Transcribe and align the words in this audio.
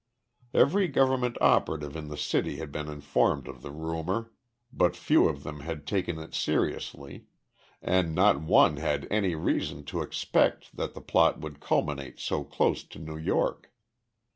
Every 0.55 0.87
government 0.87 1.37
operative 1.41 1.95
in 1.95 2.07
the 2.07 2.17
city 2.17 2.55
had 2.55 2.71
been 2.71 2.87
informed 2.87 3.47
of 3.47 3.61
the 3.61 3.69
rumor, 3.69 4.31
but 4.73 4.95
few 4.95 5.27
of 5.29 5.43
them 5.43 5.59
had 5.59 5.85
taken 5.85 6.17
it 6.17 6.33
seriously 6.33 7.27
and 7.83 8.15
not 8.15 8.41
one 8.41 8.77
had 8.77 9.07
any 9.11 9.35
reason 9.35 9.83
to 9.85 10.01
expect 10.01 10.75
that 10.75 10.95
the 10.95 11.01
plot 11.01 11.39
would 11.41 11.59
culminate 11.59 12.19
so 12.19 12.43
close 12.43 12.83
to 12.85 12.97
New 12.97 13.15
York. 13.17 13.71